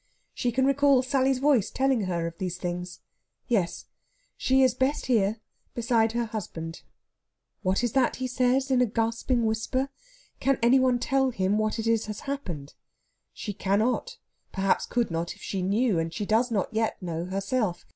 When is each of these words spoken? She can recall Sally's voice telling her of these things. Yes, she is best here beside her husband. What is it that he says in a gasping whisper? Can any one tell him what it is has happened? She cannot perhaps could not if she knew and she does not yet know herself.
She 0.33 0.51
can 0.51 0.65
recall 0.65 1.03
Sally's 1.03 1.37
voice 1.37 1.69
telling 1.69 2.05
her 2.05 2.25
of 2.25 2.35
these 2.39 2.57
things. 2.57 3.01
Yes, 3.47 3.85
she 4.35 4.63
is 4.63 4.73
best 4.73 5.05
here 5.05 5.37
beside 5.75 6.13
her 6.13 6.25
husband. 6.25 6.81
What 7.61 7.83
is 7.83 7.91
it 7.91 7.93
that 7.93 8.15
he 8.15 8.25
says 8.25 8.71
in 8.71 8.81
a 8.81 8.87
gasping 8.87 9.45
whisper? 9.45 9.89
Can 10.39 10.57
any 10.63 10.79
one 10.79 10.97
tell 10.97 11.29
him 11.29 11.59
what 11.59 11.77
it 11.77 11.85
is 11.85 12.07
has 12.07 12.21
happened? 12.21 12.73
She 13.31 13.53
cannot 13.53 14.17
perhaps 14.51 14.87
could 14.87 15.11
not 15.11 15.35
if 15.35 15.41
she 15.43 15.61
knew 15.61 15.99
and 15.99 16.11
she 16.11 16.25
does 16.25 16.49
not 16.49 16.73
yet 16.73 16.99
know 17.03 17.25
herself. 17.25 17.85